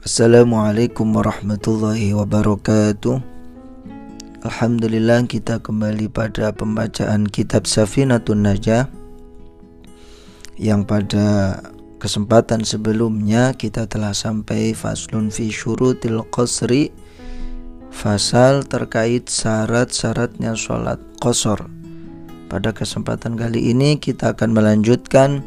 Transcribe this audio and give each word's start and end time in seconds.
Assalamualaikum 0.00 1.12
warahmatullahi 1.12 2.16
wabarakatuh. 2.16 3.20
Alhamdulillah 4.48 5.28
kita 5.28 5.60
kembali 5.60 6.08
pada 6.08 6.56
pembacaan 6.56 7.28
kitab 7.28 7.68
Safinatun 7.68 8.48
Najah. 8.48 8.88
Yang 10.56 10.80
pada 10.88 11.26
kesempatan 12.00 12.64
sebelumnya 12.64 13.52
kita 13.52 13.84
telah 13.92 14.16
sampai 14.16 14.72
faslun 14.72 15.28
fi 15.28 15.52
syurutil 15.52 16.24
qasri 16.32 16.96
Fasal 17.92 18.64
terkait 18.64 19.28
syarat-syaratnya 19.28 20.56
sholat 20.56 20.96
qasar 21.20 21.68
Pada 22.48 22.72
kesempatan 22.72 23.36
kali 23.36 23.68
ini 23.68 24.00
kita 24.00 24.32
akan 24.32 24.56
melanjutkan 24.56 25.44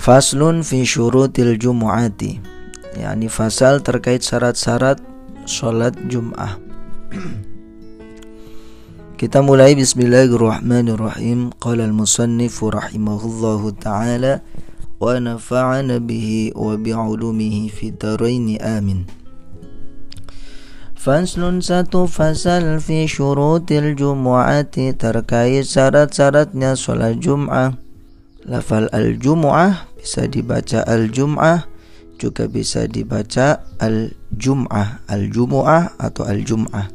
Faslun 0.00 0.64
fi 0.64 0.88
syurutil 0.88 1.60
jumu'ati 1.60 2.53
yakni 2.94 3.26
fasal 3.26 3.82
terkait 3.82 4.22
syarat-syarat 4.22 5.02
sholat 5.44 5.94
Jum'ah. 6.06 6.58
Kita 9.14 9.40
mulai 9.40 9.78
Bismillahirrahmanirrahim. 9.78 11.54
Qala 11.62 11.86
al-musannif 11.86 12.58
rahimahullahu 12.58 13.74
taala 13.78 14.42
wa 14.98 15.14
nafa'ana 15.18 16.02
bihi 16.02 16.54
wa 16.54 16.74
bi'ulumihi 16.74 17.70
fi 17.70 17.94
darain 17.94 18.58
amin. 18.62 19.06
Faslun 20.98 21.60
satu 21.60 22.08
fasal 22.08 22.80
fi 22.80 23.04
syurutil 23.04 23.92
jumu'ati 23.92 24.96
terkait 24.96 25.68
syarat-syaratnya 25.68 26.72
sholat 26.74 27.20
Jum'ah. 27.20 27.76
Lafal 28.44 28.88
al-Jum'ah 28.92 29.88
bisa 29.96 30.28
dibaca 30.28 30.84
al-Jum'ah 30.84 31.73
juga 32.16 32.50
bisa 32.50 32.86
dibaca 32.86 33.62
al-jum'ah, 33.82 35.04
al-jumu'ah 35.10 35.98
atau 35.98 36.24
al-jum'ah. 36.26 36.90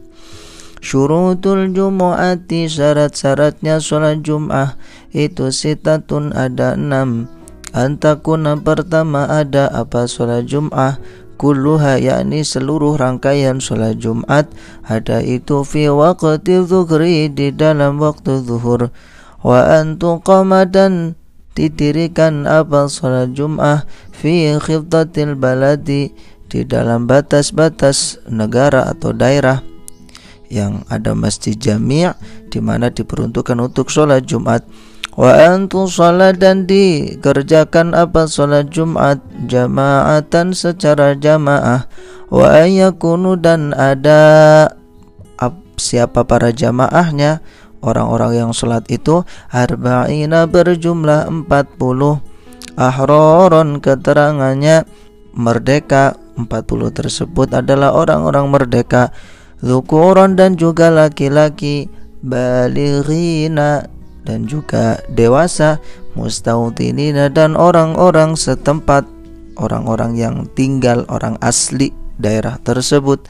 Syurutul 0.79 1.75
jumu'ati 1.75 2.71
syarat-syaratnya 2.71 3.83
sholat 3.83 4.23
jum'ah 4.23 4.79
itu 5.11 5.51
sitatun 5.51 6.31
ada 6.31 6.79
enam. 6.79 7.27
Antakuna 7.75 8.57
pertama 8.57 9.27
ada 9.27 9.69
apa 9.69 10.07
sholat 10.07 10.47
jum'ah 10.47 10.97
kulluha 11.39 11.95
yakni 12.03 12.43
seluruh 12.43 12.99
rangkaian 12.99 13.63
sholat 13.63 13.95
Jumat 13.95 14.51
ada 14.83 15.23
itu 15.23 15.63
fi 15.63 15.87
waqti 15.87 16.67
zuhri 16.67 17.31
di 17.31 17.55
dalam 17.55 17.95
waktu 18.03 18.43
zuhur 18.43 18.91
wa 19.39 19.59
antu 19.71 20.19
dan 20.67 21.15
didirikan 21.59 22.47
apa 22.47 22.87
sholat 22.87 23.35
Jum'ah 23.35 23.83
fi 24.15 24.55
khifdatil 24.55 25.35
baladi 25.35 26.15
di 26.47 26.63
dalam 26.63 27.03
batas-batas 27.03 28.23
negara 28.31 28.87
atau 28.87 29.11
daerah. 29.11 29.59
Yang 30.47 30.87
ada 30.87 31.11
masjid 31.13 31.53
jami' 31.53 32.09
di 32.47 32.59
mana 32.63 32.87
diperuntukkan 32.87 33.59
untuk 33.59 33.91
sholat 33.91 34.23
Jumat. 34.23 34.63
Wa 35.19 35.35
antu 35.51 35.85
sholat 35.91 36.39
dan 36.39 36.63
dikerjakan 36.63 37.91
apa 37.91 38.23
sholat 38.25 38.71
Jumat 38.71 39.19
jamaatan 39.51 40.55
secara 40.55 41.13
jamaah. 41.13 41.91
Wa 42.31 42.65
ayakunu 42.65 43.35
dan 43.35 43.75
ada 43.75 44.23
siapa 45.79 46.27
para 46.27 46.51
jamaahnya 46.51 47.39
orang-orang 47.83 48.39
yang 48.39 48.51
sholat 48.51 48.87
itu 48.91 49.23
arba'ina 49.51 50.47
berjumlah 50.47 51.27
40 51.49 52.79
ahroron 52.79 53.83
keterangannya. 53.83 54.87
Merdeka 55.29 56.17
40 56.35 56.89
tersebut 56.95 57.47
adalah 57.53 57.93
orang-orang 57.93 58.49
merdeka. 58.49 59.13
Zukuron 59.59 60.39
dan 60.39 60.55
juga 60.55 60.87
laki-laki 60.87 61.91
Balighina 62.23 63.87
dan 64.23 64.47
juga 64.47 64.99
dewasa 65.11 65.79
Mustautinina 66.15 67.27
dan 67.31 67.59
orang-orang 67.59 68.39
setempat. 68.39 69.03
Orang-orang 69.59 70.15
yang 70.15 70.35
tinggal 70.55 71.03
orang 71.11 71.35
asli 71.43 71.91
daerah 72.15 72.55
tersebut 72.63 73.27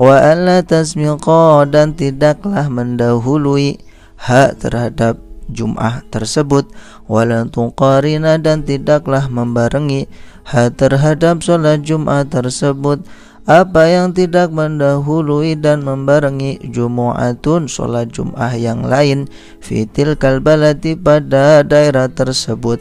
wa 0.00 0.16
alla 0.16 0.64
tasmiqa 0.64 1.68
dan 1.68 1.92
tidaklah 1.92 2.72
mendahului 2.72 3.76
hak 4.16 4.64
terhadap 4.64 5.20
Jum'ah 5.50 6.06
tersebut. 6.08 6.70
Wala 7.10 7.44
tuqarina 7.44 8.38
dan 8.38 8.62
tidaklah 8.62 9.28
membarengi 9.28 10.08
hak 10.46 10.80
terhadap 10.80 11.44
sholat 11.44 11.84
Jum'ah 11.84 12.24
tersebut. 12.24 13.04
Apa 13.50 13.90
yang 13.90 14.14
tidak 14.14 14.54
mendahului 14.54 15.58
dan 15.58 15.82
membarengi 15.82 16.62
Jumu'atun 16.70 17.66
sholat 17.66 18.14
Jum'ah 18.14 18.54
yang 18.54 18.86
lain 18.86 19.26
fitil 19.58 20.14
kalbalati 20.14 20.94
pada 20.94 21.66
daerah 21.66 22.06
tersebut? 22.06 22.78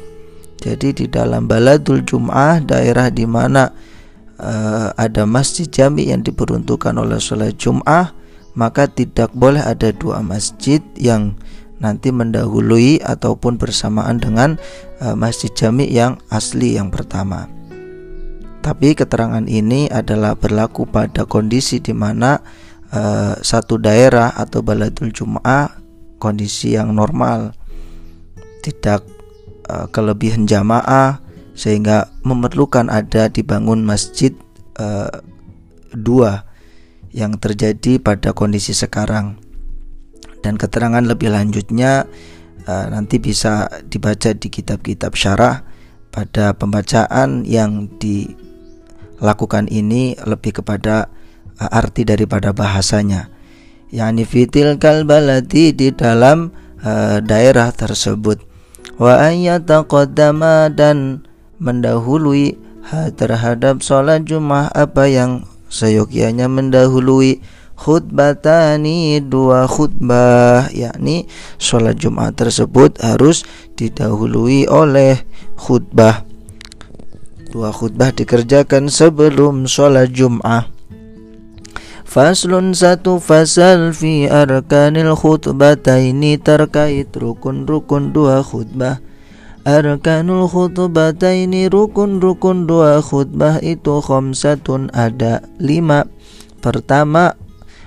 Jadi 0.62 0.94
di 0.94 1.06
dalam 1.10 1.50
baladul 1.50 2.06
Jum'ah 2.06 2.62
daerah 2.62 3.10
di 3.10 3.26
mana 3.26 3.72
uh, 4.40 4.96
ada 4.96 5.28
masjid 5.28 5.68
jami 5.68 6.10
yang 6.10 6.24
diperuntukkan 6.24 6.96
oleh 6.96 7.20
sholat 7.20 7.60
Jum'ah 7.60 8.16
maka 8.58 8.90
tidak 8.90 9.32
boleh 9.32 9.62
ada 9.62 9.94
dua 9.94 10.20
masjid 10.26 10.82
yang 10.98 11.38
nanti 11.80 12.12
mendahului 12.12 13.00
ataupun 13.00 13.56
bersamaan 13.56 14.20
dengan 14.20 14.60
uh, 15.00 15.16
masjid 15.16 15.48
jami 15.56 15.88
yang 15.88 16.20
asli 16.28 16.76
yang 16.76 16.92
pertama. 16.92 17.48
Tapi 18.60 18.92
keterangan 18.92 19.48
ini 19.48 19.88
adalah 19.88 20.36
berlaku 20.36 20.84
pada 20.84 21.24
kondisi 21.24 21.80
di 21.80 21.96
mana 21.96 22.44
uh, 22.92 23.40
satu 23.40 23.80
daerah 23.80 24.36
atau 24.36 24.60
baladul 24.60 25.16
Jum'ah 25.16 25.80
kondisi 26.20 26.76
yang 26.76 26.92
normal, 26.92 27.56
tidak 28.60 29.08
uh, 29.72 29.88
kelebihan 29.88 30.44
jamaah 30.44 31.24
sehingga 31.60 32.08
memerlukan 32.24 32.88
ada 32.88 33.28
dibangun 33.28 33.84
masjid 33.84 34.32
uh, 34.80 35.12
dua 35.92 36.48
yang 37.12 37.36
terjadi 37.36 38.00
pada 38.00 38.32
kondisi 38.32 38.72
sekarang. 38.72 39.36
Dan 40.40 40.56
keterangan 40.56 41.04
lebih 41.04 41.36
lanjutnya 41.36 42.08
uh, 42.64 42.86
nanti 42.88 43.20
bisa 43.20 43.68
dibaca 43.92 44.32
di 44.32 44.48
kitab-kitab 44.48 45.12
syarah. 45.20 45.68
Pada 46.10 46.58
pembacaan 46.58 47.46
yang 47.46 47.86
dilakukan 48.02 49.70
ini 49.70 50.18
lebih 50.24 50.64
kepada 50.64 51.12
uh, 51.60 51.70
arti 51.70 52.08
daripada 52.08 52.56
bahasanya. 52.56 53.30
Yakni 53.92 54.24
fitil 54.24 54.80
kalbalati 54.80 55.76
di 55.76 55.92
dalam 55.92 56.56
uh, 56.82 57.20
daerah 57.20 57.70
tersebut. 57.76 58.42
Wa 58.96 59.28
ayyataqaddama 59.28 60.72
dan 60.72 61.29
mendahului 61.60 62.58
terhadap 63.14 63.84
sholat 63.86 64.26
Jumat 64.26 64.74
apa 64.74 65.06
yang 65.06 65.46
seyogianya 65.70 66.50
mendahului? 66.50 67.44
Khutbatani 67.80 69.24
dua 69.24 69.64
khutbah 69.64 70.68
yakni 70.76 71.32
sholat 71.56 71.96
Jumat 71.96 72.36
tersebut 72.36 73.00
harus 73.00 73.48
didahului 73.80 74.68
oleh 74.68 75.24
khutbah. 75.56 76.28
Dua 77.56 77.72
khutbah 77.72 78.12
dikerjakan 78.12 78.92
sebelum 78.92 79.64
sholat 79.64 80.12
Jumat 80.12 80.68
Faslun 82.10 82.76
satu 82.76 83.22
fasal 83.22 83.96
fi 83.96 84.28
arkanil 84.28 85.16
khutbataini 85.16 86.42
terkait 86.42 87.14
rukun-rukun 87.16 88.12
dua 88.12 88.44
khutbah 88.44 89.00
Arkanul 89.70 90.50
khutbataini 90.50 91.70
rukun-rukun 91.70 92.66
dua 92.66 93.06
khutbah 93.06 93.62
itu 93.62 94.02
khamsatun 94.02 94.90
ada 94.98 95.46
lima. 95.62 96.10
Pertama 96.58 97.38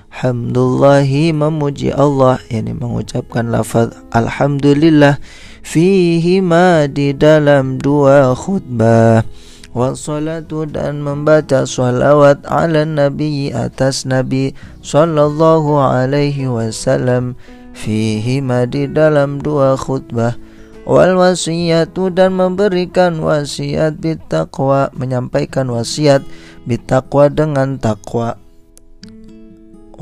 Hamdulillahi 0.07 1.35
memuji 1.35 1.91
Allah 1.91 2.39
Yani 2.47 2.71
mengucapkan 2.71 3.51
lafaz 3.51 3.91
Alhamdulillah 4.15 5.19
Fihi 5.59 6.39
ma 6.39 6.87
di 6.87 7.11
dalam 7.11 7.83
dua 7.83 8.31
khutbah. 8.31 9.27
Wassalatu 9.75 10.63
dan 10.63 11.03
membaca 11.03 11.67
salawat 11.67 12.47
ala 12.47 12.87
nabi 12.87 13.51
atas 13.51 14.07
nabi 14.07 14.55
Sallallahu 14.79 15.83
alaihi 15.83 16.47
wasallam 16.47 17.35
Fihi 17.75 18.39
ma 18.39 18.63
di 18.63 18.87
dalam 18.87 19.43
dua 19.43 19.75
khutbah 19.75 20.39
wal 20.83 21.15
wasiyatu 21.15 22.11
dan 22.11 22.35
memberikan 22.35 23.19
wasiat 23.23 23.99
bittaqwa 23.99 24.91
menyampaikan 24.95 25.71
wasiat 25.71 26.23
bittaqwa 26.67 27.31
dengan 27.31 27.79
takwa 27.79 28.35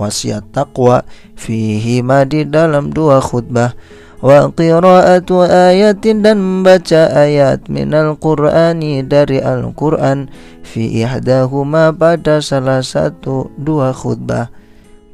wasiat 0.01 0.49
takwa 0.49 1.05
fihi 1.37 2.01
di 2.25 2.41
dalam 2.47 2.89
dua 2.89 3.21
khutbah. 3.21 3.77
Wa 4.21 4.53
qira'atu 4.53 5.49
ayatin 5.49 6.21
dan 6.21 6.37
membaca 6.37 7.09
ayat 7.09 7.65
minal 7.73 8.13
qur'ani 8.21 9.01
dari 9.01 9.41
Al-Quran 9.41 10.29
fi 10.61 11.01
ihdahuma 11.01 11.89
pada 11.89 12.37
salah 12.37 12.85
satu 12.85 13.49
dua 13.57 13.89
khutbah. 13.89 14.53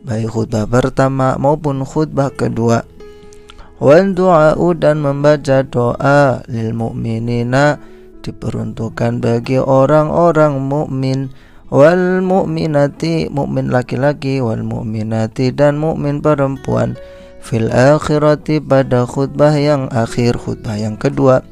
Baik 0.03 0.27
khutbah 0.35 0.67
pertama 0.67 1.39
maupun 1.39 1.87
khutbah 1.87 2.35
kedua 2.35 2.83
wal 3.77 4.13
du'a'u 4.13 4.73
dan 4.77 5.01
membaca 5.01 5.61
doa 5.65 6.41
lil 6.49 6.73
mu'minina 6.73 7.77
diperuntukkan 8.27 9.23
bagi 9.23 9.57
orang-orang 9.61 10.59
mukmin. 10.59 11.31
Wal 11.67 12.23
mu'minati 12.23 13.27
mukmin 13.27 13.67
laki-laki 13.71 14.39
wal 14.39 14.63
mu'minati 14.63 15.51
dan 15.51 15.79
mukmin 15.79 16.23
perempuan. 16.23 16.95
Fil 17.43 17.71
akhirati 17.71 18.59
pada 18.59 19.07
khutbah 19.07 19.55
yang 19.55 19.91
akhir 19.91 20.39
khutbah 20.39 20.79
yang 20.79 20.95
kedua. 20.95 21.43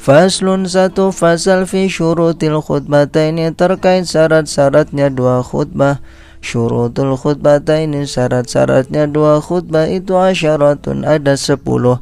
Faslun 0.00 0.64
satu 0.64 1.12
fasal 1.12 1.68
fi 1.68 1.84
syurutil 1.86 2.58
khutbataini 2.64 3.52
terkait 3.52 4.08
syarat-syaratnya 4.08 5.12
dua 5.12 5.44
khutbah 5.44 6.00
Syurutul 6.40 7.20
khutbataini 7.20 8.08
syarat-syaratnya 8.08 9.04
dua 9.04 9.44
khutbah 9.44 9.86
itu 9.86 10.16
asyaratun 10.16 11.04
ada 11.04 11.36
sepuluh. 11.36 12.00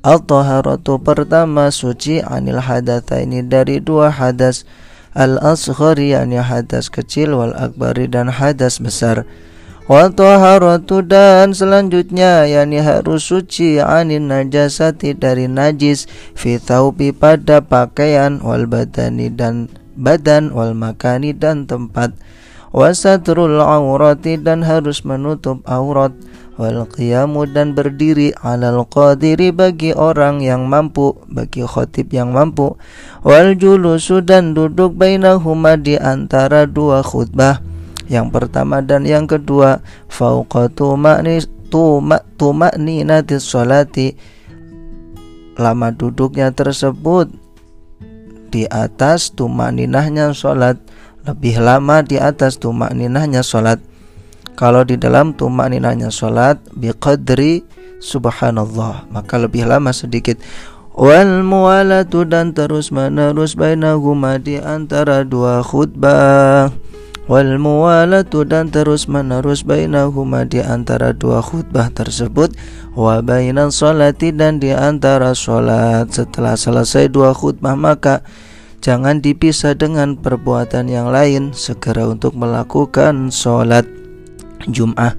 Al-taharatu 0.00 0.96
pertama 1.02 1.68
suci 1.68 2.24
anil 2.24 2.62
hadathaini 2.62 3.44
dari 3.44 3.82
dua 3.82 4.08
hadas. 4.08 4.64
Al-asghari 5.10 6.14
yani 6.14 6.38
hadas 6.38 6.86
kecil 6.86 7.34
wal 7.34 7.52
akbari 7.52 8.06
dan 8.06 8.30
hadas 8.30 8.78
besar. 8.78 9.26
Wa 9.90 10.06
taharatu 10.06 11.02
dan 11.02 11.50
selanjutnya 11.50 12.46
yakni 12.46 12.78
harus 12.78 13.26
suci 13.26 13.82
anin 13.82 14.30
najasati 14.30 15.18
dari 15.18 15.50
najis. 15.50 16.06
Fi 16.38 16.62
thawbi 16.62 17.10
pada 17.10 17.58
pakaian 17.58 18.38
wal 18.38 18.70
badani 18.70 19.34
dan 19.34 19.66
badan 19.98 20.54
wal 20.54 20.78
makani 20.78 21.34
dan 21.34 21.66
tempat 21.66 22.14
wasatrul 22.70 23.58
aurati 23.62 24.38
dan 24.38 24.62
harus 24.66 25.02
menutup 25.06 25.62
aurat. 25.66 26.14
Wal 26.60 26.84
qiyamu 26.84 27.48
dan 27.48 27.72
berdiri 27.72 28.36
alal 28.44 28.84
qadiri 28.84 29.48
bagi 29.48 29.96
orang 29.96 30.44
yang 30.44 30.68
mampu 30.68 31.16
bagi 31.32 31.64
khotib 31.64 32.12
yang 32.12 32.36
mampu. 32.36 32.76
Wal 33.24 33.56
julusu 33.56 34.20
dan 34.20 34.52
duduk 34.52 34.92
bainahuma 34.92 35.80
di 35.80 35.96
antara 35.96 36.68
dua 36.68 37.00
khutbah. 37.00 37.64
Yang 38.12 38.28
pertama 38.28 38.84
dan 38.84 39.08
yang 39.08 39.24
kedua 39.24 39.80
fauqatu 40.12 41.00
ma'ni 41.00 41.40
tuma 41.72 42.20
tumakninati 42.36 43.40
sholati. 43.40 44.08
Lama 45.56 45.88
duduknya 45.96 46.52
tersebut 46.52 47.32
di 48.50 48.66
atas 48.66 49.30
tumakninahnya 49.32 50.34
sholat 50.34 50.76
lebih 51.24 51.60
lama 51.60 52.00
di 52.00 52.16
atas 52.16 52.56
tumakninahnya 52.56 53.44
sholat. 53.44 53.80
Kalau 54.56 54.84
di 54.84 55.00
dalam 55.00 55.32
tumakninahnya 55.36 56.12
sholat 56.12 56.60
biqadri 56.76 57.64
subhanallah. 58.00 59.08
Maka 59.12 59.40
lebih 59.40 59.68
lama 59.68 59.92
sedikit. 59.92 60.40
Wal 60.96 61.46
muwalatu 61.46 62.26
dan 62.26 62.52
terus 62.52 62.90
menerus 62.90 63.54
bainahuma 63.56 64.36
di 64.36 64.58
antara 64.58 65.22
dua 65.24 65.62
khutbah. 65.64 66.72
Wal 67.30 67.62
muwalatu 67.62 68.42
dan 68.42 68.74
terus 68.74 69.06
menerus 69.06 69.62
bainahuma 69.62 70.42
di 70.44 70.58
antara 70.58 71.14
dua 71.14 71.40
khutbah 71.40 71.88
tersebut. 71.94 72.52
Wa 72.98 73.22
bainan 73.22 73.70
salati 73.70 74.34
dan 74.34 74.58
di 74.58 74.74
antara 74.74 75.30
salat 75.32 76.10
setelah 76.10 76.58
selesai 76.58 77.06
dua 77.06 77.30
khutbah 77.32 77.78
maka 77.78 78.26
jangan 78.80 79.20
dipisah 79.20 79.76
dengan 79.76 80.16
perbuatan 80.16 80.88
yang 80.88 81.12
lain 81.12 81.52
segera 81.52 82.08
untuk 82.08 82.36
melakukan 82.36 83.28
salat 83.28 83.84
Jum'ah. 84.68 85.16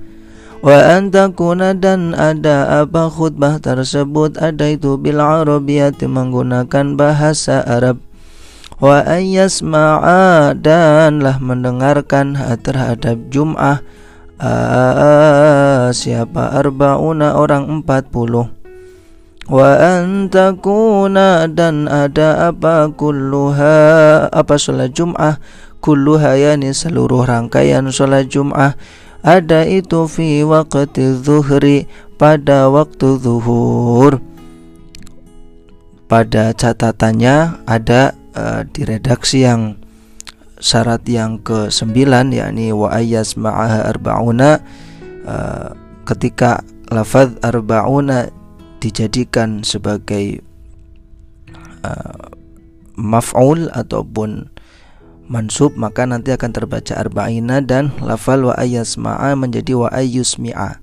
Wa 0.62 0.94
antakuna 0.94 1.74
dan 1.74 2.14
ada 2.14 2.86
apa 2.86 3.10
khutbah 3.10 3.58
tersebut? 3.58 4.38
Ada 4.38 4.78
itu 4.78 4.94
bil 5.02 5.18
arabiyati 5.18 6.06
menggunakan 6.06 6.94
bahasa 6.94 7.66
Arab. 7.66 7.98
Wa 8.78 9.02
ayyasma'a 9.02 10.54
danlah 10.54 11.42
mendengarkan 11.42 12.38
terhadap 12.62 13.18
Jum'ah. 13.34 13.82
Siapa? 15.90 16.54
Arbauna 16.54 17.38
orang 17.38 17.82
empat 17.82 18.14
puluh 18.14 18.61
wa 19.52 19.76
antakuna 19.76 21.52
dan 21.52 21.92
ada 21.92 22.48
apa 22.48 22.88
kulluha 22.96 24.32
apa 24.32 24.56
sholat 24.56 24.96
Jum'ah? 24.96 25.36
kulluha 25.84 26.38
yani 26.38 26.72
seluruh 26.72 27.28
rangkaian 27.28 27.84
sholat 27.92 28.32
Jum'ah. 28.32 28.80
Ada 29.22 29.70
itu 29.70 30.10
fi 30.10 30.42
waqti 30.42 31.20
zuhri 31.20 31.86
pada 32.16 32.72
waktu 32.72 33.22
zuhur. 33.22 34.18
Pada 36.10 36.54
catatannya 36.58 37.66
ada 37.66 38.18
uh, 38.34 38.62
di 38.66 38.82
redaksi 38.88 39.46
yang 39.46 39.78
syarat 40.62 41.06
yang 41.10 41.42
ke-9 41.42 41.98
yakni 42.34 42.70
wa 42.74 42.94
ayas 42.94 43.34
ma'aha 43.34 43.90
arba'una 43.90 44.62
uh, 45.26 45.74
ketika 46.06 46.62
lafaz 46.90 47.34
arba'una 47.42 48.41
dijadikan 48.82 49.62
sebagai 49.62 50.42
uh, 51.86 52.34
maf'ul 52.98 53.70
ataupun 53.72 54.50
mansub 55.32 55.78
maka 55.80 56.04
nanti 56.04 56.34
akan 56.34 56.52
terbaca 56.52 56.98
arba'ina 56.98 57.64
dan 57.64 57.94
lafal 58.04 58.52
wa 58.52 58.54
ayas 58.58 59.00
ma'a 59.00 59.38
menjadi 59.38 59.78
wa 59.78 59.88
ayyusmi'a. 59.94 60.82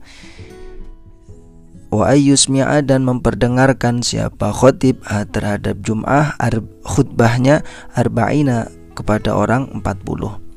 Wa 1.92 2.04
ayyusmi'a 2.14 2.86
dan 2.86 3.04
memperdengarkan 3.04 4.00
siapa 4.06 4.54
khotib 4.54 5.02
terhadap 5.34 5.82
Jum'ah 5.82 6.38
khutbahnya 6.84 7.66
arba'ina 7.96 8.70
kepada 8.94 9.34
orang 9.36 9.68
40 9.82 10.48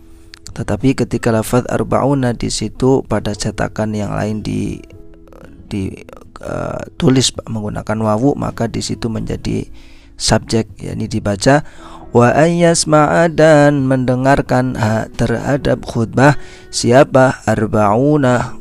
tetapi 0.51 0.99
ketika 0.99 1.31
lafaz 1.31 1.63
arba'una 1.71 2.35
di 2.35 2.51
situ 2.51 3.07
pada 3.07 3.31
cetakan 3.31 3.95
yang 3.95 4.11
lain 4.11 4.43
di 4.43 4.83
di 5.71 5.95
uh, 6.43 6.83
tulis 6.99 7.31
menggunakan 7.47 7.95
wawu 7.95 8.35
maka 8.35 8.67
di 8.67 8.83
situ 8.83 9.07
menjadi 9.07 9.71
subjek 10.19 10.67
yakni 10.83 11.07
dibaca 11.07 11.63
wa 12.11 12.35
ayyasma'a 12.35 13.31
dan 13.31 13.87
mendengarkan 13.87 14.75
terhadap 15.15 15.87
khutbah 15.87 16.35
siapa 16.67 17.39
arba'una 17.47 18.59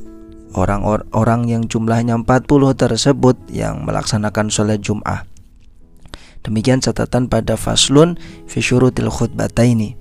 orang-orang 0.54 1.46
yang 1.46 1.62
jumlahnya 1.66 2.18
40 2.22 2.46
tersebut 2.74 3.36
yang 3.50 3.86
melaksanakan 3.86 4.50
sholat 4.50 4.82
Jum'ah. 4.82 5.26
Demikian 6.40 6.80
catatan 6.80 7.28
pada 7.28 7.54
faslun 7.54 8.16
fi 8.48 8.64
syurutil 8.64 9.12
khutbataini. 9.12 9.94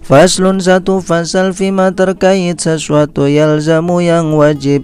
Faslun 0.00 0.58
satu 0.58 0.98
fasal 1.04 1.54
fima 1.54 1.92
terkait 1.94 2.58
sesuatu 2.58 3.30
yalzamu 3.30 4.02
yang 4.02 4.34
wajib 4.34 4.82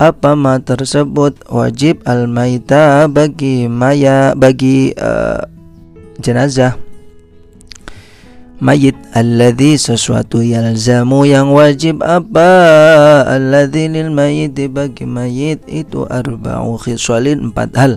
apa 0.00 0.32
ma 0.32 0.56
tersebut? 0.56 1.36
Wajib 1.52 2.00
al 2.08 2.24
maita 2.24 3.04
bagi 3.04 3.68
maya 3.68 4.32
bagi 4.32 4.96
uh, 4.96 5.44
jenazah. 6.16 6.80
Mayit 8.60 8.96
alladhi 9.16 9.76
sesuatu 9.76 10.40
yalzamu 10.40 11.28
yang 11.28 11.52
wajib 11.52 12.00
apa? 12.00 12.48
Alladhi 13.28 13.92
lil 13.92 14.08
mayit 14.12 14.56
bagi 14.72 15.04
mayit 15.04 15.64
itu 15.68 16.08
arba'u 16.08 16.80
khisalin 16.80 17.52
empat 17.52 17.70
hal. 17.76 17.92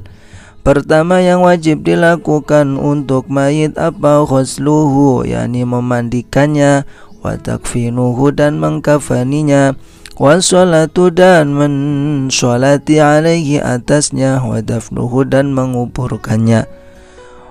Pertama 0.63 1.19
yang 1.19 1.43
wajib 1.43 1.83
dilakukan 1.83 2.79
untuk 2.79 3.27
mayit 3.27 3.75
apa? 3.75 4.23
Khusluhu 4.23 5.27
yakni 5.27 5.67
memandikannya 5.67 6.87
wa 7.19 7.35
takfinuhu 7.35 8.31
dan 8.31 8.59
mengkafaninya 8.59 9.75
wa 10.17 10.37
salatu 10.37 11.09
dan 11.09 11.53
mensolati 11.53 13.01
alaihi 13.01 13.57
atasnya 13.57 14.41
wa 14.41 14.61
dafnuhu 14.61 15.25
dan 15.25 15.53
menguburkannya. 15.53 16.69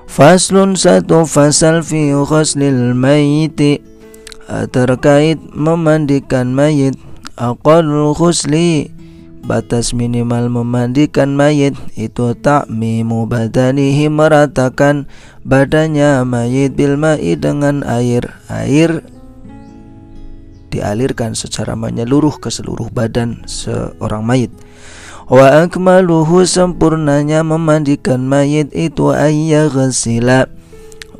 Faslun 0.07 0.77
satu 0.77 1.25
fasal 1.25 1.81
fi 1.81 2.13
ghuslil 2.13 2.93
mayiti 2.93 3.81
terkait 4.75 5.41
memandikan 5.57 6.53
mayit 6.53 6.99
aqallul 7.41 8.13
ghusli 8.13 8.93
batas 9.43 9.91
minimal 9.97 10.53
memandikan 10.53 11.35
mayit 11.35 11.75
itu 11.99 12.37
takmimu 12.39 13.27
badanihi 13.27 14.07
meratakan 14.07 15.11
badannya 15.43 16.23
mayit 16.29 16.77
bil 16.77 17.01
ma'i 17.01 17.35
dengan 17.35 17.83
air. 17.83 18.37
Air 18.47 19.03
dialirkan 20.73 21.37
secara 21.37 21.77
menyeluruh 21.77 22.41
ke 22.41 22.49
seluruh 22.49 22.89
badan 22.89 23.45
seorang 23.45 24.25
mayit. 24.25 24.51
Wa 25.29 25.63
akmaluhu 25.69 26.43
sempurnanya 26.49 27.45
memandikan 27.45 28.25
mayit 28.25 28.73
itu 28.73 29.13
ayyaghsila 29.13 30.51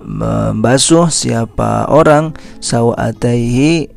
membasuh 0.03 1.07
siapa 1.13 1.87
orang 1.87 2.35
sawataihi 2.59 3.93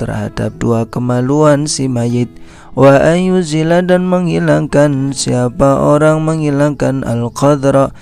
terhadap 0.00 0.56
dua 0.56 0.88
kemaluan 0.88 1.68
si 1.68 1.90
mayit. 1.90 2.30
Wa 2.74 2.98
ayuzila 2.98 3.86
dan 3.86 4.10
menghilangkan 4.10 5.14
siapa 5.14 5.78
orang 5.78 6.26
menghilangkan 6.26 7.06
al-qadra 7.06 7.94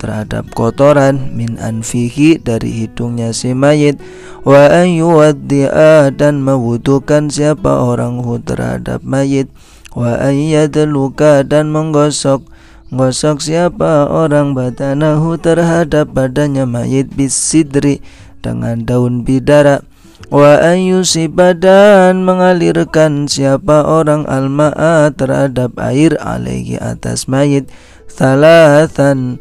terhadap 0.00 0.48
kotoran 0.56 1.36
min 1.36 1.60
anfihi 1.60 2.40
dari 2.40 2.82
hidungnya 2.82 3.36
si 3.36 3.52
mayit. 3.52 4.00
Wa 4.40 4.72
ayyuwaddi'a 4.72 6.08
dan 6.16 6.40
mewudukan 6.40 7.28
siapa 7.28 7.84
orang 7.84 8.24
hu 8.24 8.40
terhadap 8.40 9.04
mayit. 9.04 9.52
Wa 9.92 10.16
ayyadluka 10.16 11.44
dan 11.44 11.68
menggosok. 11.68 12.48
Gosok 12.90 13.38
siapa 13.38 14.10
orang 14.10 14.56
badanahu 14.56 15.38
terhadap 15.38 16.10
badannya 16.10 16.66
mayit 16.66 17.12
bisidri 17.14 18.02
dengan 18.42 18.82
daun 18.82 19.22
bidara. 19.22 19.86
Wa 20.26 20.58
ayyusiba 20.58 21.54
dan 21.54 22.26
mengalirkan 22.26 23.30
siapa 23.30 23.86
orang 23.86 24.26
alma'a 24.26 25.14
terhadap 25.14 25.76
air 25.78 26.18
alaihi 26.18 26.82
atas 26.82 27.30
mayit. 27.30 27.70
Thalathan 28.10 29.38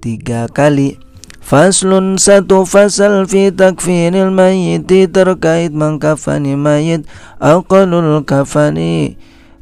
tiga 0.00 0.48
kali. 0.48 0.96
Faslun 1.40 2.20
satu 2.20 2.68
fasal 2.68 3.24
fi 3.24 3.50
takfinil 3.50 4.30
mayiti 4.30 5.08
terkait 5.10 5.72
mengkafani 5.72 6.54
mayit 6.54 7.08
Aqalul 7.40 8.24
kafani. 8.24 9.16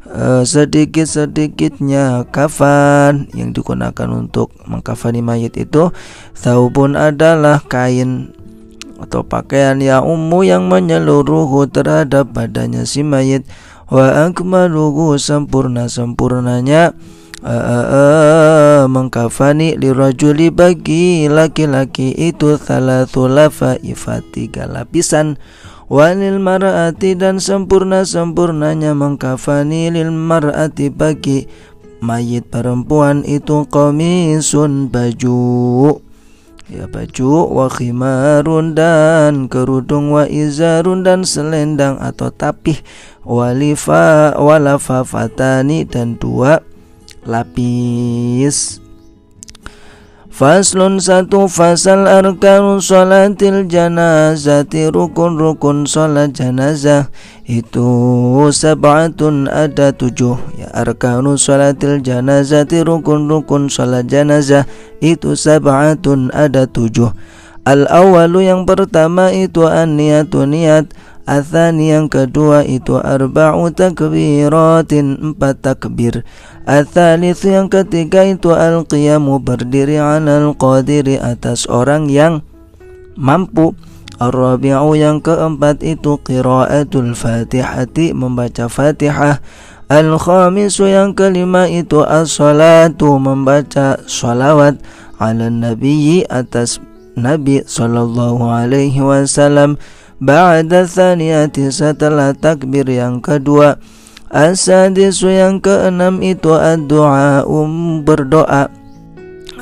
Uh, 0.08 0.40
sedikit-sedikitnya 0.40 2.24
kafan 2.32 3.28
yang 3.36 3.52
digunakan 3.52 4.08
untuk 4.08 4.56
mengkafani 4.64 5.20
mayit 5.20 5.52
itu 5.60 5.92
Thawbun 6.32 6.96
adalah 6.96 7.60
kain 7.68 8.32
atau 8.96 9.20
pakaian 9.20 9.76
yang 9.76 10.08
umum 10.08 10.48
yang 10.48 10.64
menyeluruh 10.64 11.68
terhadap 11.68 12.32
badannya 12.32 12.88
si 12.88 13.04
mayit. 13.04 13.44
Wa 13.88 14.28
akmaluhu 14.28 15.16
sempurna-sempurnanya 15.16 16.92
mengkafani 18.88 19.78
lirajuli 19.78 20.50
bagi 20.50 21.30
laki-laki 21.30 22.10
itu 22.14 22.58
thalathu 22.58 23.30
lafaifat 23.30 24.26
tiga 24.34 24.66
lapisan 24.66 25.38
walil 25.86 26.42
mar'ati 26.42 27.14
dan 27.14 27.38
sempurna-sempurnanya 27.38 28.92
mengkafani 28.92 29.94
lil 29.94 30.10
mar'ati 30.10 30.90
bagi 30.90 31.46
mayit 32.02 32.46
perempuan 32.50 33.22
itu 33.26 33.66
komisun 33.70 34.90
baju. 34.92 35.98
Ya 36.68 36.84
baju 36.84 37.48
wa 37.48 37.72
khimarun 37.72 38.76
dan 38.76 39.48
kerudung 39.48 40.12
wa 40.12 40.28
izarun 40.28 41.00
dan 41.00 41.24
selendang 41.24 41.96
atau 41.96 42.28
tapih. 42.28 42.76
Walifa 43.24 44.36
walafafatani 44.36 45.88
dan 45.88 46.20
dua 46.20 46.60
lapis. 47.28 48.80
Faslun 50.38 51.02
satu 51.02 51.50
fasal 51.50 52.06
arkanu 52.06 52.78
sholatil 52.78 53.66
janazati 53.66 54.86
rukun-rukun 54.86 55.82
sholat 55.82 56.30
janazah. 56.30 57.10
Itu 57.42 58.46
sab'atun 58.54 59.50
ada 59.50 59.90
tujuh. 59.90 60.38
Ya 60.54 60.70
arkanu 60.70 61.34
sholatil 61.34 62.06
janazati 62.06 62.86
rukun-rukun 62.86 63.66
sholat 63.66 64.06
janazah. 64.06 64.62
Itu 65.02 65.34
sab'atun 65.34 66.30
ada 66.30 66.70
tujuh. 66.70 67.10
Al 67.66 67.90
awalu 67.90 68.46
yang 68.46 68.62
pertama 68.62 69.34
itu 69.34 69.66
an 69.66 69.98
niat 69.98 70.30
Athani 71.28 71.92
yang 71.92 72.08
kedua 72.08 72.64
itu 72.64 72.96
arba'u 72.96 73.68
takbiratin 73.76 75.20
empat 75.20 75.60
takbir. 75.60 76.24
Athalith 76.64 77.44
yang 77.44 77.68
ketiga 77.68 78.24
itu 78.24 78.56
al-qiyamu 78.56 79.36
berdiri 79.36 80.00
al 80.00 80.56
qadiri 80.56 81.20
atas 81.20 81.68
orang 81.68 82.08
yang 82.08 82.40
mampu. 83.12 83.76
Ar-rabi'u 84.16 84.96
yang 84.96 85.20
keempat 85.20 85.84
itu 85.84 86.16
qiraatul 86.24 87.12
fatihati 87.12 88.16
membaca 88.16 88.72
fatihah. 88.72 89.44
Al-khamisu 89.92 90.88
yang 90.88 91.12
kelima 91.12 91.68
itu 91.68 92.08
as-salatu 92.08 93.20
membaca 93.20 94.00
salawat 94.08 94.80
ala 95.20 95.52
nabiyyi 95.52 96.24
atas 96.32 96.80
Nabi 97.18 97.66
sallallahu 97.66 98.46
alaihi 98.46 99.02
wasallam 99.02 99.76
Ba'da 100.18 100.82
thaniyati 100.82 101.70
setelah 101.70 102.34
takbir 102.34 102.90
yang 102.90 103.22
kedua. 103.22 103.78
Asadisu 104.34 105.30
yang 105.30 105.62
keenam 105.62 106.18
itu 106.26 106.58
doa 106.90 107.46
um 107.46 108.02
berdoa. 108.02 108.66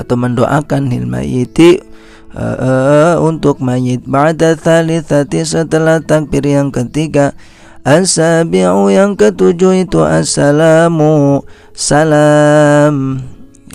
Atau 0.00 0.16
mendoakan 0.16 0.88
lil 0.88 1.04
mayiti. 1.04 1.84
Uh, 2.32 2.56
uh, 2.60 3.14
untuk 3.20 3.60
mayit. 3.60 4.08
Ba'da 4.08 4.56
thalithati 4.56 5.44
setelah 5.44 6.00
takbir 6.00 6.48
yang 6.48 6.72
ketiga. 6.72 7.36
Asabi'u 7.84 8.88
yang 8.88 9.12
ketujuh 9.12 9.84
itu 9.84 10.00
assalamu. 10.00 11.44
Salam. 11.76 13.20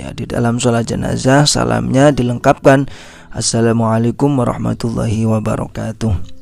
Ya 0.02 0.18
di 0.18 0.26
dalam 0.26 0.58
sholat 0.58 0.90
jenazah 0.90 1.46
salamnya 1.46 2.10
dilengkapkan. 2.10 2.90
Assalamualaikum 3.32 4.34
warahmatullahi 4.34 5.30
wabarakatuh 5.30 6.41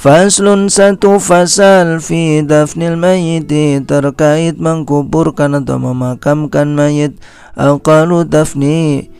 Faslun 0.00 0.72
satu 0.72 1.20
fasal 1.20 2.00
fi 2.00 2.40
dafnil 2.40 2.96
mayiti 2.96 3.84
terkait 3.84 4.56
mengkuburkan 4.56 5.60
atau 5.60 5.76
memakamkan 5.76 6.72
mayit. 6.72 7.20
Aqalu 7.52 8.24
dafni 8.24 9.12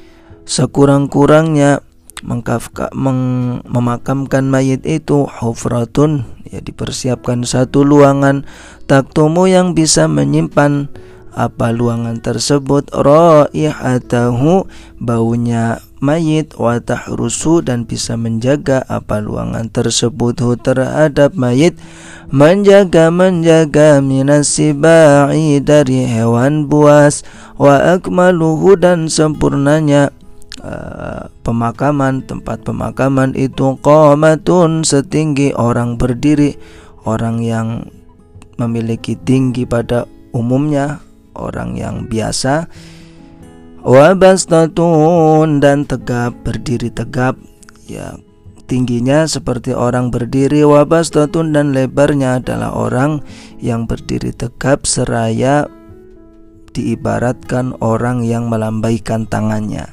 sekurang-kurangnya 0.48 1.84
meng, 2.24 3.20
memakamkan 3.68 4.48
mayit 4.48 4.80
itu 4.88 5.28
hufratun 5.28 6.24
ya 6.48 6.64
dipersiapkan 6.64 7.44
satu 7.44 7.84
luangan. 7.84 8.48
Taktumu 8.88 9.52
yang 9.52 9.76
bisa 9.76 10.08
menyimpan 10.08 10.88
apa 11.34 11.70
luangan 11.70 12.18
tersebut? 12.18 12.90
Raihatahu 12.90 14.66
baunya 14.98 15.78
mayit 16.02 16.56
wa 16.58 16.80
tahrusu 16.80 17.62
dan 17.62 17.86
bisa 17.86 18.18
menjaga 18.18 18.82
apa 18.90 19.22
luangan 19.22 19.70
tersebut. 19.70 20.42
Terhadap 20.62 21.38
mayit 21.38 21.78
menjaga 22.30 23.14
menjaga 23.14 24.02
minasibai 24.02 25.62
dari 25.62 26.06
hewan 26.06 26.66
buas. 26.66 27.22
Wa 27.60 27.94
akmaluhu 27.98 28.74
dan 28.80 29.06
sempurnanya 29.06 30.10
uh, 30.64 31.30
pemakaman 31.46 32.26
tempat 32.26 32.66
pemakaman 32.66 33.36
itu. 33.38 33.78
Qamatun 33.78 34.82
setinggi 34.82 35.54
orang 35.54 35.94
berdiri. 35.94 36.58
Orang 37.00 37.40
yang 37.40 37.88
memiliki 38.60 39.16
tinggi 39.16 39.64
pada 39.64 40.04
umumnya 40.36 41.00
orang 41.34 41.78
yang 41.78 42.06
biasa. 42.06 42.70
Wabastatun 43.80 45.64
dan 45.64 45.88
tegap 45.88 46.36
berdiri 46.44 46.92
tegap. 46.92 47.40
Ya 47.88 48.20
tingginya 48.70 49.26
seperti 49.26 49.74
orang 49.74 50.12
berdiri. 50.14 50.62
Wabastatun 50.62 51.56
dan 51.56 51.72
lebarnya 51.72 52.38
adalah 52.38 52.76
orang 52.76 53.24
yang 53.58 53.88
berdiri 53.88 54.30
tegap 54.30 54.84
seraya 54.84 55.66
diibaratkan 56.70 57.74
orang 57.82 58.22
yang 58.22 58.46
melambaikan 58.46 59.26
tangannya. 59.26 59.90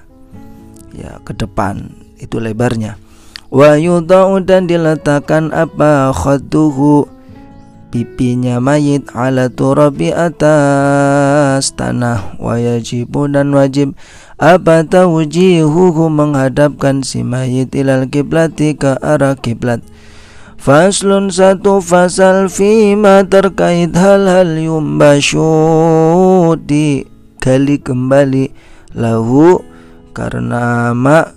Ya 0.93 1.17
ke 1.25 1.33
depan 1.33 1.95
itu 2.21 2.37
lebarnya. 2.37 3.01
Wa 3.47 3.79
dan 4.43 4.67
diletakkan 4.67 5.55
apa 5.55 6.11
khadduhu 6.11 7.16
pipinya 7.87 8.59
mayit 8.59 9.07
ala 9.15 9.47
turabi 9.47 10.11
atas 10.11 11.73
tanah. 11.73 12.35
Wajibu 12.37 13.31
dan 13.31 13.55
wajib. 13.55 13.95
Apa 14.37 14.85
tawjihuhu 14.85 16.13
menghadapkan 16.13 17.01
si 17.01 17.25
mayit 17.25 17.73
ilal 17.73 18.05
kiblati 18.05 18.77
ke 18.77 18.99
arah 19.01 19.33
kiblat? 19.33 19.81
Faslun 20.57 21.29
satu 21.29 21.81
fasal 21.81 22.49
fima 22.49 23.25
terkait 23.25 23.93
hal-hal 23.93 24.57
yumbasyu 24.57 25.47
digali 26.59 27.77
kembali. 27.81 28.51
Lahu 28.97 29.61
karena 30.13 30.93
ma 30.97 31.29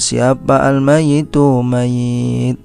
siapa 0.00 0.64
al 0.64 0.80
mayitu 0.80 1.60
mayit 1.60 2.56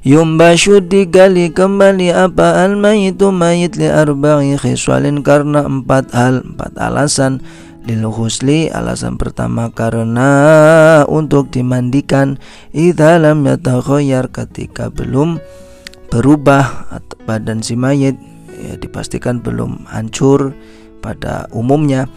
Yumbashu 0.00 0.80
digali 0.80 1.52
kembali 1.52 2.08
apa 2.08 2.64
al 2.64 2.80
mayitu 2.80 3.28
mayit 3.28 3.76
li 3.76 3.84
arba'i 3.84 4.56
khiswalin 4.56 5.20
karena 5.20 5.68
empat 5.68 6.08
hal 6.16 6.40
empat 6.40 6.72
alasan. 6.80 7.44
Lil 7.84 8.08
husli 8.08 8.68
alasan 8.72 9.20
pertama 9.20 9.68
karena 9.72 10.28
untuk 11.04 11.52
dimandikan. 11.52 12.40
Idza 12.72 13.20
lam 13.20 13.44
yatakhayyar 13.44 14.32
ketika 14.32 14.88
belum 14.88 15.36
berubah 16.08 16.96
badan 17.28 17.60
si 17.60 17.76
mayit 17.76 18.16
ya 18.56 18.80
dipastikan 18.80 19.44
belum 19.44 19.84
hancur 19.88 20.56
pada 21.04 21.48
umumnya 21.52 22.08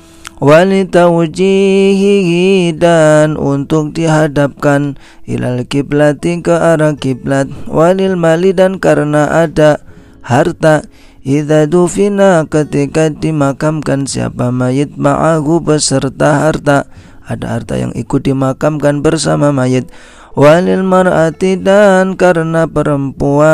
walitaujihi 0.43 2.75
dan 2.75 3.39
untuk 3.39 3.95
dihadapkan 3.95 4.99
ilal 5.23 5.63
kiblati 5.63 6.43
ke 6.43 6.51
arah 6.51 6.99
kiblat. 6.99 7.47
Walil 7.71 8.19
mali 8.19 8.51
dan 8.51 8.83
karena 8.83 9.47
ada 9.47 9.79
harta 10.19 10.83
Idza 11.23 11.71
dufina 11.71 12.43
ketika 12.51 13.07
dimakamkan 13.07 14.03
siapa 14.03 14.51
mayit 14.51 14.99
ma'ahu 14.99 15.63
beserta 15.63 16.43
harta. 16.43 16.91
Ada 17.23 17.55
harta 17.55 17.79
yang 17.79 17.95
ikut 17.95 18.27
dimakamkan 18.27 18.99
bersama 18.99 19.55
mayit. 19.55 19.87
Walil 20.35 20.83
mar'ati 20.83 21.63
dan 21.63 22.19
karena 22.19 22.67
perempuan 22.67 23.47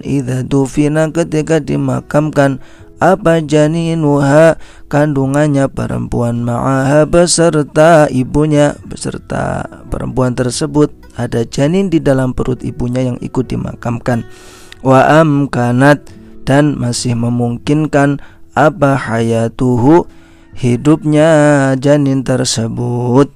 idza 0.00 0.40
dufina 0.48 1.12
ketika 1.12 1.60
dimakamkan 1.60 2.64
apa 3.00 3.40
janinuha? 3.40 4.60
Kandungannya 4.92 5.72
perempuan 5.72 6.44
ma'aha 6.44 7.08
beserta 7.08 8.06
ibunya. 8.12 8.76
Beserta 8.84 9.64
perempuan 9.88 10.36
tersebut 10.36 10.92
ada 11.16 11.42
janin 11.48 11.88
di 11.88 11.98
dalam 11.98 12.36
perut 12.36 12.60
ibunya 12.60 13.08
yang 13.08 13.18
ikut 13.24 13.48
dimakamkan. 13.48 14.28
Wa 14.84 15.24
amkanat 15.24 16.04
dan 16.44 16.76
masih 16.76 17.16
memungkinkan 17.16 18.20
apa 18.52 19.00
hayatuhu 19.00 20.04
hidupnya 20.52 21.30
janin 21.80 22.20
tersebut. 22.20 23.32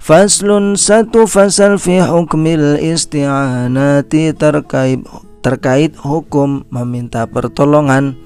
Faslun 0.00 0.76
satu 0.76 1.24
fasal 1.24 1.80
fi 1.80 2.00
hukmil 2.04 2.76
isti'anati 2.76 4.36
terkait 4.36 5.00
terkait 5.40 5.92
hukum 5.96 6.64
meminta 6.72 7.24
pertolongan 7.28 8.16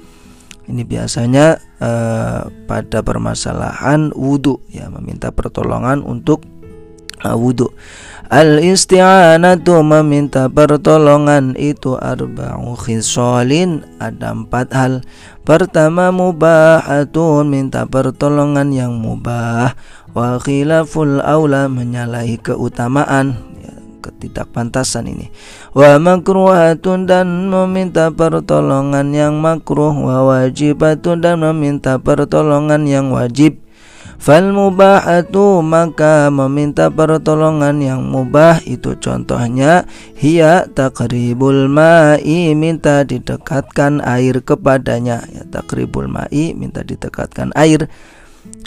ini 0.69 0.85
biasanya 0.85 1.57
uh, 1.81 2.45
pada 2.69 3.01
permasalahan 3.01 4.13
wudhu 4.13 4.61
ya 4.69 4.85
meminta 4.93 5.33
pertolongan 5.33 6.05
untuk 6.05 6.45
uh, 7.25 7.33
wudhu. 7.33 7.73
Al 8.29 8.61
isti'anatu 8.61 9.81
meminta 9.81 10.45
pertolongan 10.53 11.57
itu 11.57 11.97
arba'u 11.97 12.77
khisalin 12.77 13.81
ada 13.97 14.37
empat 14.37 14.69
hal. 14.69 14.93
Pertama 15.41 16.13
mubahatun 16.13 17.49
minta 17.49 17.89
pertolongan 17.89 18.69
yang 18.69 19.01
mubah 19.01 19.73
wa 20.13 20.37
khilaful 20.37 21.25
aula 21.25 21.65
menyalahi 21.65 22.37
keutamaan 22.37 23.48
ketidakpantasan 23.99 25.11
ini. 25.11 25.27
Wa 25.75 25.99
makruhatun 25.99 27.05
dan 27.05 27.51
meminta 27.51 28.09
pertolongan 28.09 29.11
yang 29.11 29.37
makruh. 29.43 29.93
Wa 29.93 30.23
wajibatun 30.23 31.21
dan 31.21 31.43
meminta 31.43 31.99
pertolongan 31.99 32.87
yang 32.87 33.11
wajib. 33.11 33.59
Fal 34.19 34.51
mubahatu 34.51 35.63
maka 35.63 36.27
meminta 36.27 36.91
pertolongan 36.91 37.79
yang 37.79 38.03
mubah. 38.03 38.59
Itu 38.67 38.99
contohnya 38.99 39.87
hiya 40.19 40.67
takribul 40.67 41.71
ma'i 41.71 42.51
minta 42.51 43.07
didekatkan 43.07 44.03
air 44.03 44.43
kepadanya. 44.43 45.23
Ya 45.31 45.47
takribul 45.47 46.11
ma'i 46.11 46.51
minta 46.51 46.83
didekatkan 46.83 47.55
air. 47.55 47.87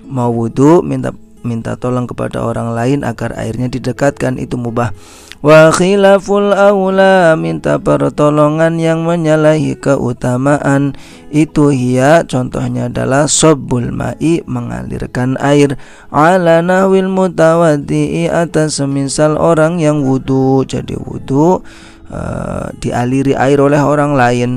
Mau 0.08 0.32
wudhu 0.32 0.80
minta 0.80 1.12
minta 1.42 1.78
tolong 1.78 2.06
kepada 2.06 2.42
orang 2.42 2.72
lain 2.72 3.02
agar 3.02 3.34
airnya 3.36 3.68
didekatkan 3.70 4.38
itu 4.38 4.54
mubah. 4.58 4.94
Wa 5.42 5.74
khilaful 5.74 6.54
aula 6.54 7.34
minta 7.34 7.74
pertolongan 7.82 8.78
yang 8.78 9.02
menyalahi 9.02 9.74
keutamaan. 9.74 10.94
Itu 11.34 11.74
hia 11.74 12.22
contohnya 12.22 12.86
adalah 12.86 13.26
sobbul 13.26 13.90
ma'i 13.90 14.38
mengalirkan 14.46 15.34
air. 15.42 15.74
Ala 16.14 16.62
nahwil 16.62 17.10
mutawaddi 17.10 18.30
atas 18.30 18.78
semisal 18.78 19.34
orang 19.34 19.82
yang 19.82 20.06
wudu. 20.06 20.62
Jadi 20.62 20.94
wudu 20.94 21.58
uh, 22.06 22.66
dialiri 22.78 23.34
air 23.34 23.58
oleh 23.58 23.82
orang 23.82 24.14
lain. 24.14 24.50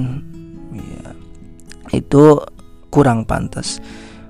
Ya, 0.77 1.17
itu 1.97 2.37
kurang 2.93 3.25
pantas 3.25 3.81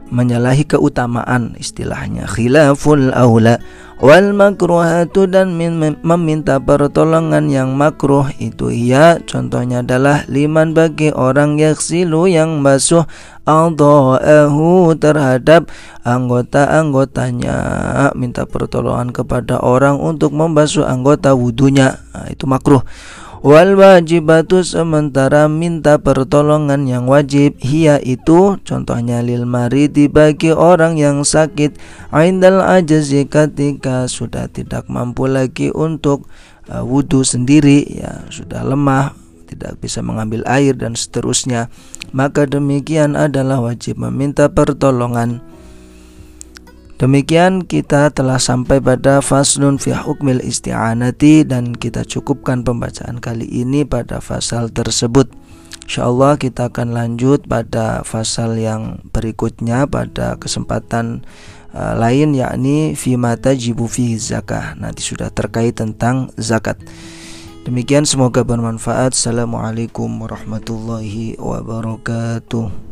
menyalahi 0.10 0.66
keutamaan 0.68 1.58
istilahnya. 1.58 2.30
Khilaful 2.30 3.10
aula 3.14 3.58
wal 3.96 4.36
makruhatu 4.36 5.24
dan 5.24 5.56
meminta 6.04 6.60
pertolongan 6.60 7.48
yang 7.48 7.80
makruh 7.80 8.28
itu 8.44 8.68
ia 8.68 9.24
contohnya 9.24 9.80
adalah 9.80 10.28
liman 10.28 10.76
bagi 10.76 11.16
orang 11.16 11.56
yaksilu 11.56 12.28
yang 12.28 12.60
basuh 12.60 13.08
adha'ahu 13.48 15.00
terhadap 15.00 15.72
anggota-anggotanya. 16.04 17.58
Minta 18.20 18.44
pertolongan 18.44 19.16
kepada 19.16 19.64
orang 19.64 19.98
untuk 19.98 20.36
membasuh 20.36 20.84
anggota 20.84 21.32
wudunya. 21.32 22.04
Nah, 22.12 22.28
itu 22.28 22.44
makruh 22.46 22.84
Wal 23.46 23.78
wajibatu 23.78 24.66
sementara 24.66 25.46
minta 25.46 26.02
pertolongan 26.02 26.90
yang 26.90 27.06
wajib 27.06 27.62
Hia 27.62 28.02
itu 28.02 28.58
contohnya 28.66 29.22
lil 29.22 29.46
maridi 29.46 30.10
bagi 30.10 30.50
orang 30.50 30.98
yang 30.98 31.22
sakit. 31.22 31.78
Aindal 32.10 32.58
ajazi 32.66 33.30
ketika 33.30 34.10
sudah 34.10 34.50
tidak 34.50 34.90
mampu 34.90 35.30
lagi 35.30 35.70
untuk 35.70 36.26
uh, 36.74 36.82
wudhu 36.82 37.22
sendiri 37.22 37.86
ya 37.86 38.26
Sudah 38.34 38.66
lemah 38.66 39.14
tidak 39.46 39.78
bisa 39.78 40.02
mengambil 40.02 40.42
air 40.50 40.74
dan 40.74 40.98
seterusnya. 40.98 41.70
Maka 42.18 42.50
demikian 42.50 43.14
adalah 43.14 43.62
wajib 43.62 44.02
meminta 44.02 44.50
pertolongan 44.50 45.46
Demikian 46.96 47.68
kita 47.68 48.08
telah 48.16 48.40
sampai 48.40 48.80
pada 48.80 49.20
faslun 49.20 49.76
fi 49.76 49.92
hukmil 49.92 50.40
isti'anati 50.40 51.44
dan 51.44 51.76
kita 51.76 52.08
cukupkan 52.08 52.64
pembacaan 52.64 53.20
kali 53.20 53.44
ini 53.52 53.84
pada 53.84 54.24
fasal 54.24 54.72
tersebut. 54.72 55.28
Insyaallah 55.84 56.40
kita 56.40 56.72
akan 56.72 56.96
lanjut 56.96 57.52
pada 57.52 58.00
fasal 58.08 58.56
yang 58.56 59.04
berikutnya 59.12 59.92
pada 59.92 60.40
kesempatan 60.40 61.28
uh, 61.76 62.00
lain 62.00 62.32
yakni 62.32 62.96
fi 62.96 63.20
mata 63.20 63.52
jibu 63.52 63.92
fi 63.92 64.16
zakah. 64.16 64.80
Nanti 64.80 65.04
sudah 65.04 65.28
terkait 65.36 65.76
tentang 65.76 66.32
zakat. 66.40 66.80
Demikian 67.68 68.08
semoga 68.08 68.48
bermanfaat. 68.48 69.12
Assalamualaikum 69.12 70.08
warahmatullahi 70.24 71.36
wabarakatuh. 71.44 72.85